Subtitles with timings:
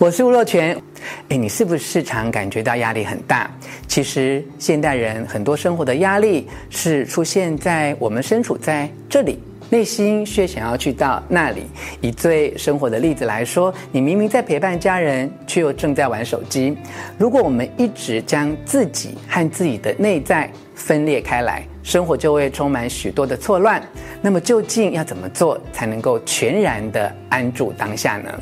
[0.00, 0.80] 我是吴若泉，
[1.28, 3.50] 哎，你是不是时常感觉到压力很大？
[3.88, 11.64] 其实现代人很多生活的压力是出现在我们身处在这里，内心却想要去到那里。
[12.00, 16.78] 以最生活的例子来说，你明明在陪伴家人，却又正在玩手机。
[17.18, 23.82] 如果我们一直将自己和自己的内在分裂开来，生活就会充满许多的错乱。
[24.22, 28.32] 那么究竟要怎么做才能够全然的安住当下呢？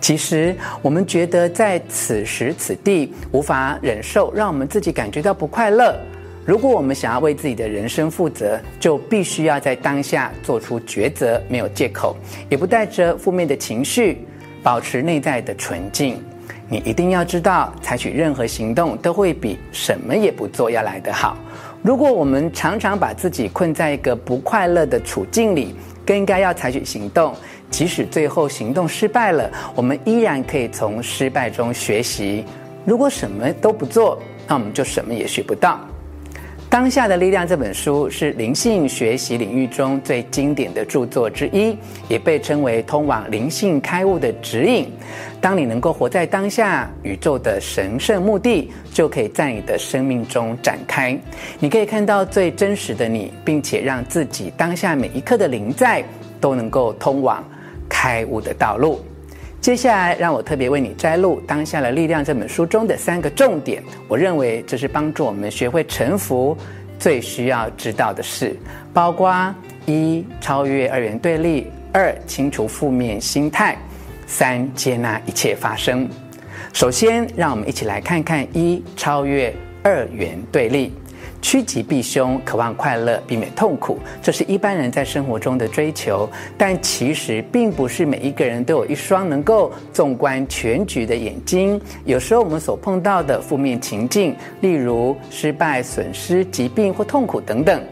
[0.00, 5.96] 其实，我们觉得在此时此地无法忍受，让我们自己感觉到不快乐。
[6.44, 12.16] 如果我们想要为自己的人生负责，就必须要在当下做出抉择，没有借口，
[12.48, 14.26] 也不带着负面的情绪，
[14.62, 16.20] 保持内在的纯净。
[16.68, 21.36] 你一定要知道，采取任何行动都会比什么也不做要来得好。
[21.82, 27.34] 如果我们常常把自己困在一个不快乐的处境里，更应该要采取行动。
[27.70, 32.44] 即使最后行动失败了，我们依然可以从失败中学习。
[32.84, 35.80] 如果什么都不做，那我们就什么也学不到。
[36.72, 41.76] 《当下的力量》这本书是灵性学习领域中最经典的著作之一，
[42.08, 44.90] 也被称为通往灵性开悟的指引。
[45.38, 51.14] 当你能够活在当下，宇宙的神圣目的就可以在你的生命中展开。
[51.58, 56.02] 你可以看到最真实的你，并且让自己当下每一刻的灵在
[56.40, 57.44] 都能够通往。
[57.86, 58.98] 开悟的道路。
[59.62, 63.80] 接下来，让我特别为你摘录《当下的力量》这本书中的三个重点。
[64.08, 66.56] 我认为这是帮助我们学会臣服
[66.98, 68.56] 最需要知道的事，
[68.92, 69.54] 包括
[69.86, 73.78] 一超越二元对立，二清除负面心态，
[74.26, 76.08] 三接纳一切发生。
[76.72, 80.92] 首先，让我们一起来看看一超越二元对立。
[81.42, 86.26] 趋吉避凶，渴望快乐，避免痛苦，这是一般人在生活中的追求。
[86.56, 91.78] 但其实并不是每一个人都有一双能够纵观全局的眼睛。
[92.04, 97.82] 有时候我们所碰到的负面情境，例如失败、损失、疾病或痛苦等等。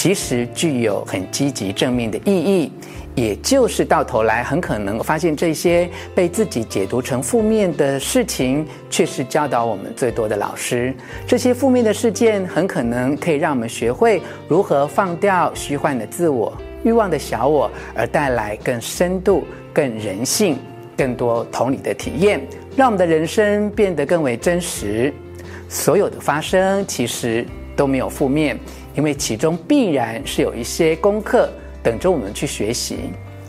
[0.00, 2.72] 其实具有很积极正面的意义，
[3.14, 10.94] 也就是到头来很可能发现这些被自己解读成负面的事情，却是教导我们最多的老师。
[11.26, 16.50] 这些负面的事件很可能可以让我们学会如何放掉虚幻的自我、
[16.82, 20.56] 欲望的小我，而带来更深度、更人性、
[20.96, 22.40] 更多同理的体验，
[22.74, 25.12] 让我们的人生变得更为真实。
[25.68, 27.46] 所有的发生其实
[27.76, 28.58] 都没有负面。
[29.00, 31.48] 因为其中必然是有一些功课
[31.82, 32.98] 等着我们去学习，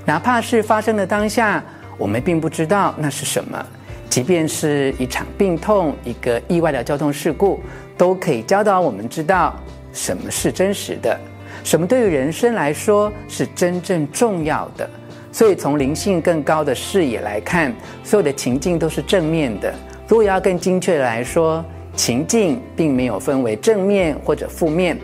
[0.06, 1.62] 哪怕是发生的当下，
[1.98, 3.62] 我们并不知道那是什么。
[4.10, 7.60] 即便是一场病痛、一个意外的交通事故，
[7.98, 9.54] 都可以教导我们知道
[9.92, 11.20] 什么是真实的，
[11.66, 14.90] 什么对于人生来说是真正重要的。
[15.34, 17.76] 所以，从灵性更高的视野来看，
[18.06, 19.74] 所有的情境都是正面的。
[20.08, 21.62] 如果要更精确的来说，
[21.94, 24.98] 情境并没有分为正面或者负面。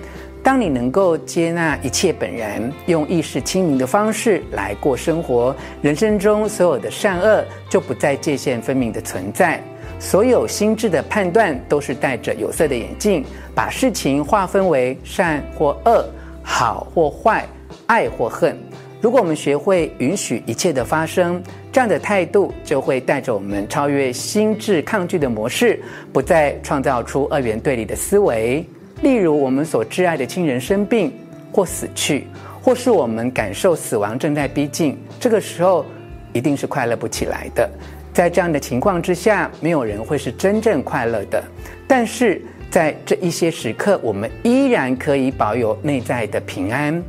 [0.47, 9.61] 当你能够接纳一切本然，用意识清明的方式来过生活，人生中所有的善恶就不再界限分明的存在。
[9.99, 16.05] 所有心智的判断都是戴着有色的眼镜，把事情划分为善或恶、
[16.41, 17.45] 好或坏、
[17.85, 18.57] 爱或恨。
[19.01, 21.43] 如果我们学会允许一切的发生，
[21.73, 25.77] 这样的态度就会带着我们超越心智抗拒的模式，
[26.13, 28.65] 不再创造出二元对立的思维。
[29.01, 31.13] 例如，我们所挚爱的亲人生病
[31.51, 32.27] 或死去，
[32.61, 35.85] 或是我们感受死亡正在逼近，这个时候
[36.33, 37.69] 一定是快乐不起来的。
[38.11, 41.43] 在这样的情况之下，没有人会是真正快乐的。
[41.87, 42.41] 但是
[42.71, 47.01] 在这一些时刻，我们依然可以保有内在的平安。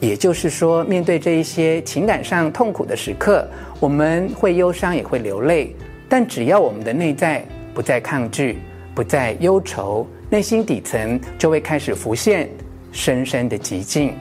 [0.00, 3.46] 也就是说，面对这一些情感上痛苦的时刻，
[3.78, 5.76] 我们会忧伤，也会流泪。
[6.08, 7.44] 但只要我们的内在
[7.74, 8.58] 不再抗拒，
[8.94, 10.06] 不再忧愁。
[10.30, 12.48] 内心底层就会开始浮现
[12.92, 14.12] 深深的寂静，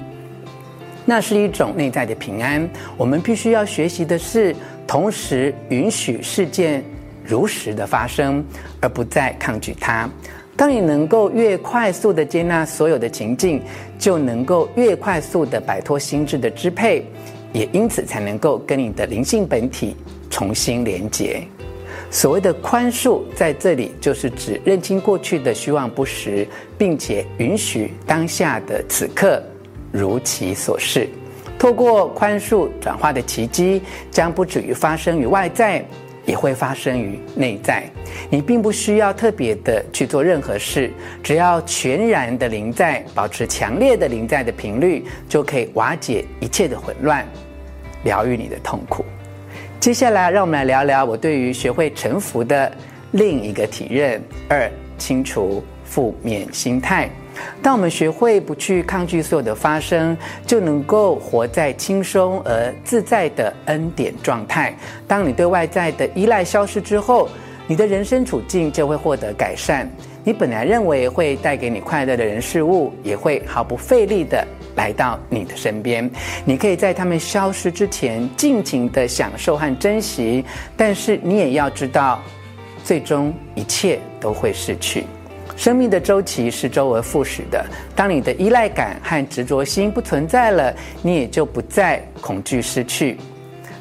[1.05, 2.69] 那是一种内在的平安。
[2.95, 4.55] 我们必须要学习的是，
[4.87, 6.81] 同时允许事件
[7.25, 8.41] 如实的发生，
[8.79, 10.09] 而不再抗拒它。
[10.55, 13.61] 当你能够越快速的接纳所有的情境，
[13.99, 17.05] 就能够越快速的摆脱心智的支配，
[17.51, 19.93] 也因此才能够跟你的灵性本体
[20.29, 21.45] 重新连结。
[22.09, 29.43] 所谓的宽恕，在这里就是指认清过去的虚妄不实，并且允许当下的此刻
[29.91, 31.07] 如其所是。
[31.59, 33.81] 透过宽恕转化的奇迹，
[34.11, 35.83] 将不止于发生于外在，
[36.23, 37.83] 也会发生于内在。
[38.29, 40.91] 你并不需要特别的去做任何事，
[41.23, 47.25] 只要全然的临在，保持强烈的临在的频率，就可以瓦解一切的混乱，
[48.03, 49.03] 疗愈你的痛苦。
[49.79, 52.69] 接下来，让我们来聊聊我对于学会臣服的
[53.11, 57.09] 另一个体认：二、清除负面心态。
[57.61, 64.75] 当我们学会不去抗拒所有的发生，就能够活在轻松而自在的恩典状态。
[65.07, 67.29] 当你对外在的依赖消失之后，
[67.67, 69.89] 你的人生处境就会获得改善。
[70.27, 74.45] 你本来认为会带给你快乐的人事物，也会毫不费力的。
[74.75, 76.11] 来到你的身边，
[76.43, 80.43] 你可以在他们消失之前尽情的享受和珍惜，
[80.75, 82.21] 但是你也要知道，
[82.83, 85.05] 最终一切都会逝去。
[85.55, 87.65] 生命的周期是周而复始的。
[87.95, 93.15] 当你的依赖感和执着心不存在了，你也就不再恐惧失去，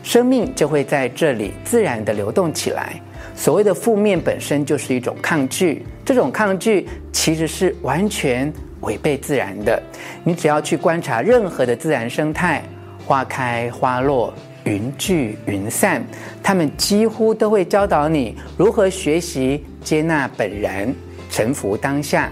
[0.05, 2.93] 生命就会在这里自然的流动起来。
[3.37, 8.53] 所谓的负面本身就是一种抗拒，这种抗拒其实是完全。
[8.83, 9.83] 违背自然的，
[10.23, 12.63] 你只要去观察任何的自然生态，
[13.05, 14.33] 花开花落，
[14.65, 16.05] 云聚云散，
[16.43, 20.95] 他们几乎都会教导你如何学习接纳本然，
[21.31, 22.31] 臣服当下。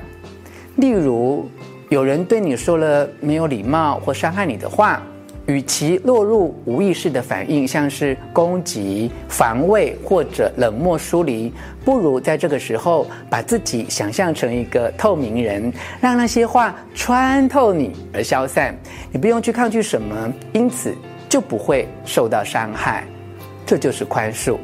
[0.77, 1.49] 例如，
[1.89, 5.03] 有人对你说了没有礼貌或伤害你的话。
[5.47, 11.53] 与其落入无意识的反应，像是攻击、防卫或者冷漠疏离，
[11.85, 18.75] 不如在这个时候把自己想象成一个透明人，让那些话穿透你而消散。
[19.13, 20.95] 你不用去抗拒什么，因此
[21.29, 23.05] 就不会受到伤害。
[23.67, 24.57] 这就是宽恕。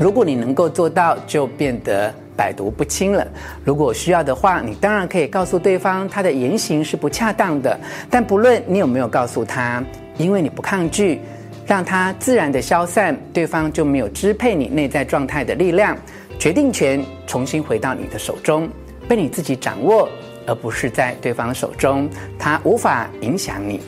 [0.00, 2.14] 如果你能够做到，就变得。
[2.36, 3.26] 百毒不侵了。
[3.64, 7.78] 如果需要的话，你当然可以告诉对方他的言行是不恰当的。
[8.10, 9.82] 但不论你有没有告诉他，
[10.16, 11.20] 因为你不抗拒，
[11.66, 15.96] 让他自然的消散，对方就没有支配你内在状态的力量，
[16.38, 18.68] 决定权重新回到你的手中，
[19.08, 20.08] 被你自己掌握，
[20.46, 22.08] 而不是在对方手中。
[22.38, 23.80] 他无法影响你。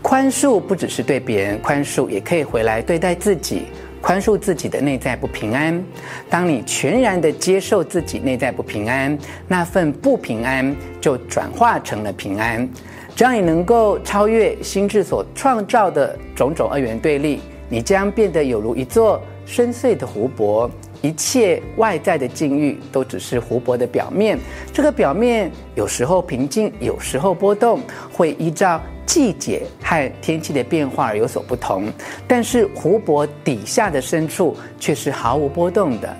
[0.00, 3.62] 宽恕不只是对别人宽恕，也可以回来对待自己。
[4.04, 5.82] 宽恕自己的内在不平安。
[6.28, 9.18] 当你全然的接受自己内在不平安，
[9.48, 12.68] 那份不平安就转化成了平安。
[13.16, 17.40] 只要你能够超越心智所创造的种种二元对立，
[17.70, 20.70] 你将变得有如一座深邃的湖泊。
[21.00, 24.38] 一切外在的境遇都只是湖泊的表面。
[24.70, 27.80] 这个表面有时候平静，有时候波动，
[28.12, 28.78] 会依照。
[29.06, 31.92] 季节和天气的变化而有所不同，
[32.26, 36.16] 但是湖泊底下的深处却是毫无波动的。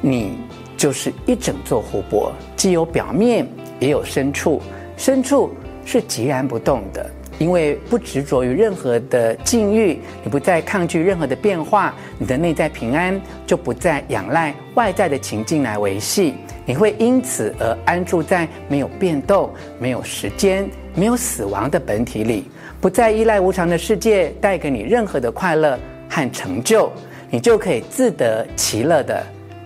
[0.00, 0.38] 你
[0.76, 3.46] 就是一整座湖泊，既有表面，
[3.80, 4.60] 也有深处。
[4.96, 5.50] 深处
[5.84, 16.34] 是截然不动的，因为不执着于任何的境遇，你不再抗拒任何的变化，你的内在平安就不再仰赖外在的情境来维系。
[16.66, 20.68] 你会因此而安住在没有变动、没有时间。
[20.98, 25.78] 没有死亡的本体里，不再依赖无常的世界带给你任何的快乐
[26.08, 26.90] 和成就，
[27.28, 29.22] 你就可以自得其乐的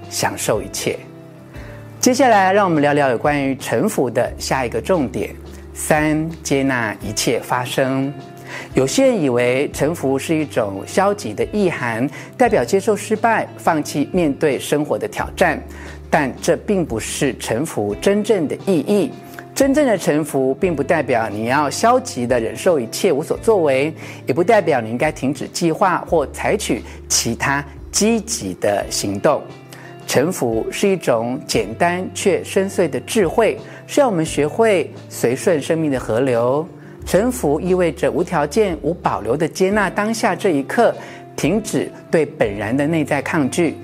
[0.08, 0.98] 享受一切。
[2.00, 5.32] 接下来，让我们聊聊有关于臣服的下一个重点：
[5.72, 8.12] 三、接纳一切发生。
[8.74, 15.62] 有些人以为臣服是一种消极的意涵，代表接受失败、放弃面对生活的挑战，
[16.10, 19.10] 但这并不是臣服真正的意义。
[19.54, 23.92] 真正的臣服，并不代表你要消极的忍受一切无所作为，
[24.26, 27.62] 也不代表你应该停止计划或采取其他
[27.92, 29.42] 积极的行动。
[30.06, 36.66] 臣服是一种简单却深邃的智慧，是要我们学会随顺生命的河流。
[37.04, 40.94] 臣服意味着无条件、无保留的接纳当下这一刻，
[41.36, 43.76] 停止对本然的内在抗拒。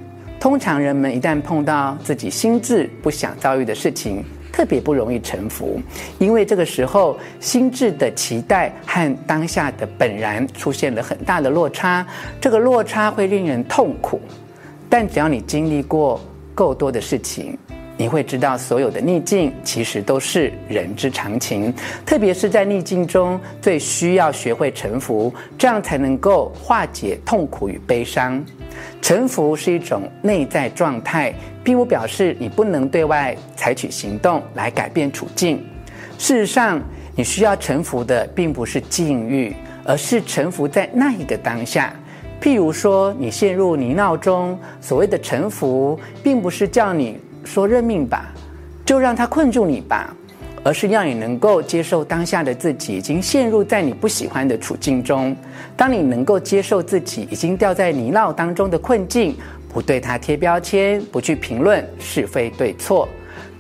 [0.46, 5.80] 通常人们一旦碰到自己心智不想遭遇的事情，特别不容易臣服，
[6.20, 12.06] 因为这个时候心智的期待和当下的本然出现了很大的落差，
[12.40, 14.20] 这个落差会令人痛苦。
[14.88, 16.20] 但只要你经历过
[16.54, 17.58] 够多的事情，
[17.96, 21.74] 你会知道所有的逆境其实都是人之常情，
[22.06, 28.40] 特别是在逆境中最需要学会臣服，这样才能够化解痛苦与悲伤。
[29.00, 35.64] 臣服是一种内在状态，并不表示你不能对外采取行动来改变处境。
[36.18, 36.80] 事实上，
[37.14, 39.54] 你需要臣服的并不是境遇，
[39.84, 41.94] 而是臣服在那一个当下。
[42.40, 48.32] 譬如说，你陷入泥淖中，所谓的臣服，并不是叫你说认命吧，
[48.84, 50.14] 就让他困住你吧。
[50.66, 55.34] 而是让你能够接受当下的自己已经陷入在你不喜欢的处境中。
[55.76, 59.36] 当你能够接受自己已经掉在泥淖当中的困境，
[59.72, 63.08] 不对它贴标签，不去评论是非对错，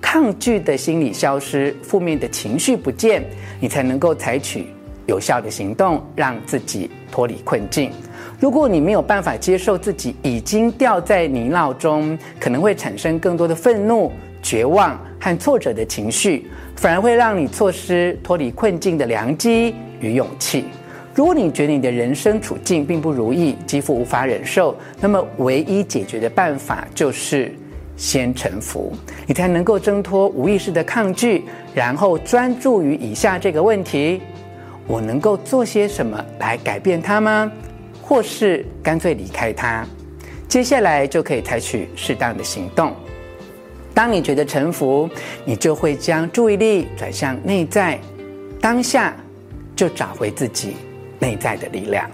[0.00, 3.22] 抗拒的心理消失，负面的情绪不见，
[3.60, 4.66] 你才能够采取
[5.06, 7.92] 有效的行动，让自己脱离困境。
[8.40, 14.10] 如果你没有办法接受自己已经掉在泥淖中，可能会产生更多的愤怒、
[14.42, 20.66] 绝望和挫折的情绪，反而会让你错失脱离困境的良机与勇气。
[21.14, 27.50] 如果你觉得你的人生处境并不如意，几乎无法忍受，那么唯一解决的办法就是
[27.96, 28.92] 先臣服，
[29.26, 34.20] 你才能够挣脱无意识的抗拒，然后专注于以下这个问题：
[34.86, 37.50] 我能够做些什么来改变它吗？
[38.02, 39.86] 或是干脆离开它？
[40.46, 42.92] 接下来就可以采取适当的行动。
[43.96, 45.08] 当你觉得臣服，
[45.46, 47.98] 你就会将注意力转向内在，
[48.60, 49.16] 当下
[49.74, 50.76] 就找回自己。
[51.18, 52.06] 内在的力量。